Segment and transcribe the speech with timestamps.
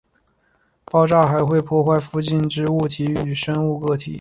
[0.85, 4.09] 爆炸还会破坏附近之物体与生物个体。